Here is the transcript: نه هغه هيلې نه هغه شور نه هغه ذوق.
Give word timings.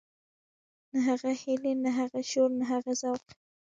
نه 0.91 0.99
هغه 1.07 1.31
هيلې 1.41 1.73
نه 1.83 1.91
هغه 1.99 2.19
شور 2.31 2.49
نه 2.59 2.65
هغه 2.71 2.91
ذوق. 3.01 3.23